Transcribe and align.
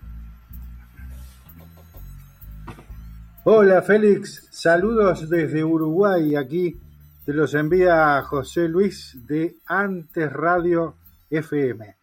Hola 3.46 3.82
Félix, 3.82 4.48
saludos 4.52 5.28
desde 5.28 5.64
Uruguay, 5.64 6.36
aquí 6.36 6.80
te 7.26 7.34
los 7.34 7.56
envía 7.56 8.22
José 8.22 8.70
Luis 8.70 9.18
de 9.26 9.56
Antes 9.66 10.32
Radio 10.32 10.98
FM. 11.32 11.96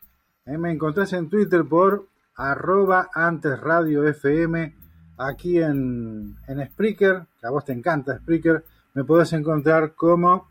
Eh, 0.44 0.58
me 0.58 0.72
encontrás 0.72 1.12
en 1.12 1.28
Twitter 1.28 1.64
por 1.64 2.08
arroba 2.34 3.10
Antes 3.14 3.60
Radio 3.60 4.04
FM 4.08 4.77
aquí 5.18 5.58
en, 5.58 6.36
en 6.46 6.66
Spreaker, 6.66 7.26
que 7.40 7.46
a 7.46 7.50
vos 7.50 7.64
te 7.64 7.72
encanta 7.72 8.18
Spreaker, 8.18 8.64
me 8.94 9.02
podés 9.04 9.32
encontrar 9.32 9.94
como 9.94 10.48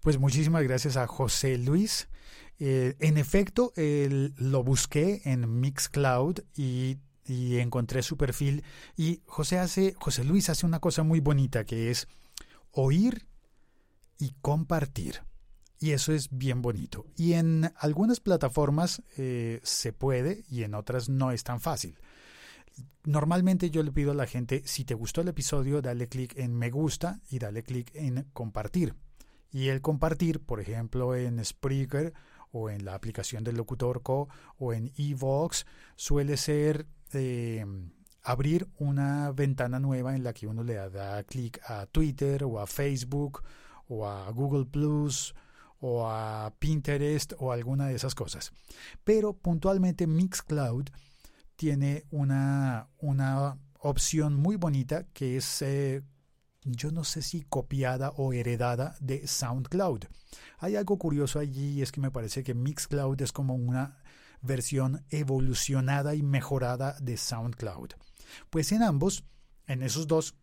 Pues 0.01 0.17
muchísimas 0.19 0.63
gracias 0.63 0.97
a 0.97 1.05
José 1.05 1.57
Luis. 1.57 2.07
Eh, 2.57 2.95
en 2.99 3.17
efecto, 3.17 3.73
lo 3.75 4.63
busqué 4.63 5.21
en 5.25 5.59
Mixcloud 5.59 6.39
y, 6.55 6.99
y 7.25 7.57
encontré 7.57 8.03
su 8.03 8.15
perfil. 8.15 8.63
Y 8.95 9.21
José, 9.25 9.59
hace, 9.59 9.95
José 9.99 10.23
Luis 10.23 10.49
hace 10.49 10.65
una 10.65 10.79
cosa 10.79 11.03
muy 11.03 11.19
bonita 11.19 11.65
que 11.65 11.91
es 11.91 12.07
oír 12.71 13.25
y 14.17 14.33
compartir. 14.41 15.21
Y 15.79 15.91
eso 15.91 16.13
es 16.13 16.29
bien 16.31 16.61
bonito. 16.61 17.05
Y 17.15 17.33
en 17.33 17.71
algunas 17.77 18.19
plataformas 18.19 19.03
eh, 19.17 19.59
se 19.63 19.93
puede 19.93 20.45
y 20.49 20.63
en 20.63 20.73
otras 20.73 21.09
no 21.09 21.31
es 21.31 21.43
tan 21.43 21.59
fácil. 21.59 21.99
Normalmente 23.03 23.69
yo 23.69 23.83
le 23.83 23.91
pido 23.91 24.11
a 24.11 24.15
la 24.15 24.25
gente, 24.25 24.63
si 24.65 24.83
te 24.83 24.95
gustó 24.95 25.21
el 25.21 25.27
episodio, 25.27 25.81
dale 25.81 26.07
clic 26.07 26.37
en 26.37 26.55
me 26.55 26.71
gusta 26.71 27.19
y 27.29 27.39
dale 27.39 27.63
clic 27.63 27.91
en 27.93 28.27
compartir. 28.33 28.95
Y 29.51 29.67
el 29.67 29.81
compartir, 29.81 30.41
por 30.41 30.59
ejemplo, 30.59 31.15
en 31.15 31.43
Spreaker 31.43 32.13
o 32.51 32.69
en 32.69 32.83
la 32.83 32.95
aplicación 32.95 33.43
del 33.43 33.57
Locutor 33.57 34.01
Co 34.01 34.27
o 34.57 34.73
en 34.73 34.91
Evox, 34.97 35.65
suele 35.95 36.35
ser 36.37 36.87
eh, 37.13 37.65
abrir 38.23 38.67
una 38.77 39.31
ventana 39.31 39.79
nueva 39.79 40.15
en 40.15 40.23
la 40.23 40.33
que 40.33 40.47
uno 40.47 40.63
le 40.63 40.75
da 40.75 41.23
clic 41.23 41.61
a 41.67 41.85
Twitter 41.85 42.43
o 42.43 42.59
a 42.59 42.65
Facebook 42.65 43.43
o 43.87 44.07
a 44.07 44.29
Google 44.31 44.65
Plus 44.65 45.33
o 45.79 46.07
a 46.07 46.53
Pinterest 46.59 47.33
o 47.37 47.51
alguna 47.51 47.87
de 47.87 47.95
esas 47.95 48.15
cosas. 48.15 48.51
Pero 49.03 49.33
puntualmente 49.33 50.07
Mixcloud 50.07 50.85
tiene 51.55 52.05
una, 52.11 52.89
una 52.97 53.57
opción 53.79 54.35
muy 54.35 54.55
bonita 54.55 55.05
que 55.13 55.37
es, 55.37 55.61
eh, 55.61 56.01
yo 56.63 56.91
no 56.91 57.03
sé 57.03 57.21
si 57.21 57.43
copiada 57.43 58.09
o 58.17 58.33
heredada 58.33 58.95
de 58.99 59.27
SoundCloud. 59.27 60.05
Hay 60.57 60.75
algo 60.75 60.97
curioso 60.97 61.39
allí 61.39 61.81
es 61.81 61.91
que 61.91 62.01
me 62.01 62.11
parece 62.11 62.43
que 62.43 62.53
Mixcloud 62.53 63.21
es 63.21 63.31
como 63.31 63.55
una 63.55 63.99
versión 64.41 65.05
evolucionada 65.09 66.15
y 66.15 66.23
mejorada 66.23 66.95
de 66.99 67.17
SoundCloud. 67.17 67.91
Pues 68.49 68.71
en 68.71 68.83
ambos, 68.83 69.23
en 69.67 69.83
esos 69.83 70.07
dos 70.07 70.35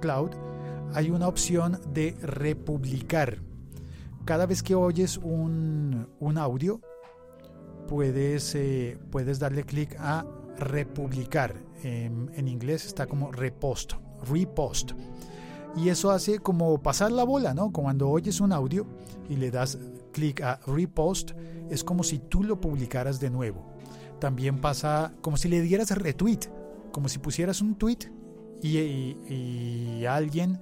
cloud, 0.00 0.30
hay 0.94 1.10
una 1.10 1.28
opción 1.28 1.80
de 1.92 2.16
republicar. 2.22 3.38
Cada 4.24 4.46
vez 4.46 4.62
que 4.62 4.74
oyes 4.74 5.18
un, 5.18 6.06
audio, 6.36 6.80
puedes, 7.88 8.54
eh, 8.54 8.98
puedes 9.10 9.38
darle 9.38 9.64
clic 9.64 9.96
a 9.98 10.26
republicar. 10.58 11.54
En, 11.82 12.30
en, 12.34 12.48
inglés 12.48 12.84
está 12.84 13.06
como 13.06 13.32
repost, 13.32 13.94
repost. 14.28 14.92
Y 15.76 15.88
eso 15.88 16.10
hace 16.10 16.40
como 16.40 16.82
pasar 16.82 17.12
la 17.12 17.24
bola, 17.24 17.54
¿no? 17.54 17.72
Cuando 17.72 18.10
oyes 18.10 18.40
un 18.40 18.52
audio 18.52 18.86
y 19.28 19.36
le 19.36 19.50
das 19.50 19.78
clic 20.12 20.42
a 20.42 20.60
repost, 20.66 21.32
es 21.70 21.84
como 21.84 22.02
si 22.02 22.18
tú 22.18 22.42
lo 22.42 22.60
publicaras 22.60 23.20
de 23.20 23.30
nuevo. 23.30 23.64
También 24.18 24.60
pasa 24.60 25.14
como 25.22 25.36
si 25.36 25.48
le 25.48 25.62
dieras 25.62 25.90
retweet, 25.96 26.40
como 26.92 27.08
si 27.08 27.18
pusieras 27.18 27.62
un 27.62 27.76
tweet 27.76 28.10
y, 28.62 30.04
alguien 30.06 30.60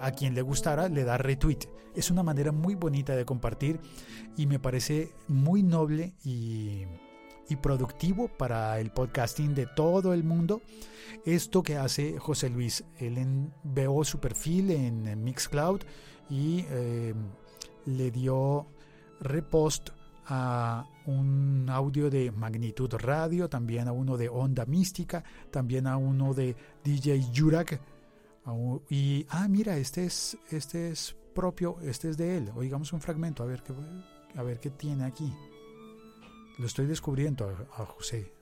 a 0.00 0.12
quien 0.12 0.34
le 0.34 0.42
gustara 0.42 0.88
le 0.88 1.04
da 1.04 1.18
retweet. 1.18 1.68
Es 1.94 2.10
una 2.10 2.22
manera 2.22 2.52
muy 2.52 2.74
bonita 2.74 3.16
de 3.16 3.24
compartir 3.24 3.80
y 4.36 4.46
me 4.46 4.58
parece 4.58 5.12
muy 5.26 5.62
noble 5.62 6.14
y, 6.24 6.86
productivo 7.62 8.28
para 8.28 8.78
el 8.78 8.90
podcasting 8.90 9.54
de 9.54 9.66
todo 9.66 10.12
el 10.12 10.22
mundo. 10.22 10.60
Esto 11.24 11.62
que 11.62 11.76
hace 11.76 12.18
José 12.18 12.50
Luis, 12.50 12.84
él 12.98 13.18
en, 13.18 13.52
veo 13.64 14.04
su 14.04 14.20
perfil 14.20 14.70
en, 14.70 15.24
Mixcloud 15.24 15.80
y 16.28 16.66
eh, 16.68 17.14
le 17.86 18.10
dio 18.10 18.66
repost 19.20 19.90
a 20.28 20.86
un 21.06 21.66
audio 21.70 22.10
de 22.10 22.30
Magnitud 22.30 22.92
Radio, 22.94 23.48
también 23.48 23.88
a 23.88 23.92
uno 23.92 24.16
de 24.16 24.28
Onda 24.28 24.66
Mística, 24.66 25.24
también 25.50 25.86
a 25.86 25.96
uno 25.96 26.34
de 26.34 26.54
DJ 26.84 27.30
Jurak. 27.34 27.80
Y, 28.90 29.26
ah, 29.30 29.48
mira, 29.48 29.76
este 29.76 30.04
es, 30.04 30.38
este 30.50 30.90
es 30.90 31.16
propio, 31.34 31.78
este 31.82 32.10
es 32.10 32.16
de 32.16 32.36
él. 32.36 32.50
Oigamos 32.56 32.92
un 32.92 33.00
fragmento, 33.00 33.42
a 33.42 33.46
ver 33.46 33.62
qué, 33.62 33.72
a 34.34 34.42
ver 34.42 34.60
qué 34.60 34.70
tiene 34.70 35.04
aquí. 35.04 35.32
Lo 36.58 36.66
estoy 36.66 36.86
descubriendo 36.86 37.46
a, 37.46 37.82
a 37.82 37.86
José. 37.86 38.32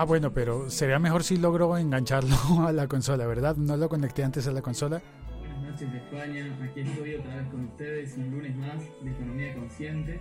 Ah, 0.00 0.04
bueno, 0.04 0.32
pero 0.32 0.70
sería 0.70 1.00
mejor 1.00 1.24
si 1.24 1.38
logro 1.38 1.76
engancharlo 1.76 2.36
a 2.68 2.72
la 2.72 2.86
consola, 2.86 3.26
¿verdad? 3.26 3.56
No 3.56 3.76
lo 3.76 3.88
conecté 3.88 4.22
antes 4.22 4.46
a 4.46 4.52
la 4.52 4.62
consola. 4.62 5.02
Buenas 5.40 5.60
noches 5.60 5.92
España, 5.92 6.56
aquí 6.62 6.80
estoy 6.82 7.14
otra 7.16 7.34
vez 7.34 7.48
con 7.48 7.64
ustedes, 7.64 8.16
un 8.16 8.30
lunes 8.30 8.56
más 8.56 8.78
de 9.02 9.10
Economía 9.10 9.54
Consciente. 9.56 10.20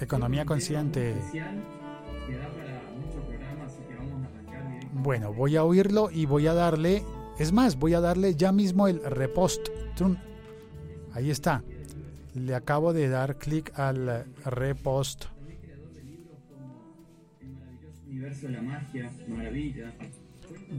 Economía 0.00 0.44
Consciente. 0.44 1.12
Especial 1.12 1.64
que 2.26 2.36
da 2.36 2.48
para 2.50 2.82
muchos 2.94 3.24
programas 3.24 3.78
y 3.80 3.88
que 3.88 3.96
vamos 3.96 4.22
a 4.22 4.28
arrancar. 4.28 4.90
Bueno, 4.92 5.32
voy 5.32 5.56
a 5.56 5.64
oírlo 5.64 6.10
y 6.10 6.26
voy 6.26 6.46
a 6.46 6.52
darle, 6.52 7.02
es 7.38 7.52
más, 7.52 7.78
voy 7.78 7.94
a 7.94 8.00
darle 8.00 8.34
ya 8.34 8.52
mismo 8.52 8.86
el 8.86 9.02
repost. 9.02 9.68
Ahí 11.14 11.30
está. 11.30 11.64
Le 12.34 12.54
acabo 12.54 12.92
de 12.92 13.08
dar 13.08 13.38
clic 13.38 13.72
al 13.78 14.26
repost. 14.44 15.24
Universo 18.08 18.46
de 18.46 18.52
la 18.52 18.62
magia, 18.62 19.10
Maravilla. 19.28 19.92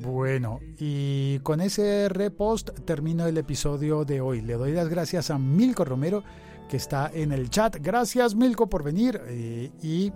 Bueno, 0.01 0.59
y 0.77 1.39
con 1.39 1.62
ese 1.62 2.09
repost 2.09 2.69
termino 2.85 3.27
el 3.27 3.38
episodio 3.38 4.06
de 4.06 4.21
hoy. 4.21 4.41
Le 4.41 4.53
doy 4.53 4.71
las 4.71 4.89
gracias 4.89 5.29
a 5.29 5.38
Milko 5.38 5.85
Romero 5.85 6.24
que 6.69 6.77
está 6.77 7.09
en 7.13 7.31
el 7.31 7.50
chat. 7.50 7.77
Gracias 7.81 8.35
Milko 8.35 8.69
por 8.69 8.83
venir 8.83 9.21
eh, 9.27 9.71
y 9.81 10.12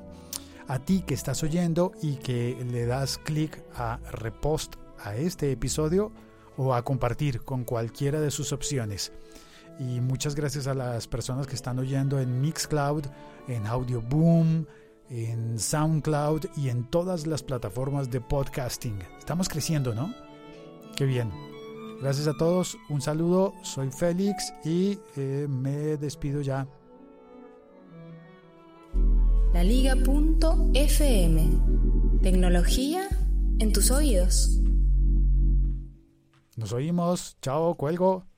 a 0.67 0.79
ti 0.79 1.03
que 1.05 1.13
estás 1.13 1.43
oyendo 1.43 1.91
y 2.01 2.15
que 2.15 2.57
le 2.71 2.85
das 2.85 3.17
clic 3.17 3.61
a 3.75 3.99
repost 4.11 4.75
a 5.03 5.15
este 5.15 5.51
episodio 5.51 6.11
o 6.57 6.73
a 6.73 6.83
compartir 6.83 7.41
con 7.41 7.63
cualquiera 7.63 8.21
de 8.21 8.31
sus 8.31 8.53
opciones. 8.53 9.11
Y 9.79 9.99
muchas 9.99 10.35
gracias 10.35 10.67
a 10.67 10.73
las 10.73 11.07
personas 11.07 11.47
que 11.47 11.55
están 11.55 11.79
oyendo 11.79 12.19
en 12.19 12.39
Mixcloud, 12.39 13.05
en 13.47 13.65
Audio 13.65 14.01
Boom, 14.01 14.67
en 15.11 15.59
SoundCloud 15.59 16.45
y 16.55 16.69
en 16.69 16.85
todas 16.85 17.27
las 17.27 17.43
plataformas 17.43 18.09
de 18.09 18.21
podcasting. 18.21 18.97
Estamos 19.19 19.49
creciendo, 19.49 19.93
¿no? 19.93 20.13
Qué 20.95 21.05
bien. 21.05 21.31
Gracias 22.01 22.27
a 22.27 22.37
todos, 22.37 22.77
un 22.89 23.01
saludo, 23.01 23.53
soy 23.61 23.91
Félix 23.91 24.53
y 24.63 24.97
eh, 25.17 25.45
me 25.49 25.97
despido 25.97 26.41
ya. 26.41 26.65
La 29.53 29.63
Liga.fm. 29.63 31.49
Tecnología 32.23 33.07
en 33.59 33.73
tus 33.73 33.91
oídos. 33.91 34.61
Nos 36.55 36.71
oímos, 36.71 37.37
chao, 37.41 37.75
cuelgo. 37.75 38.30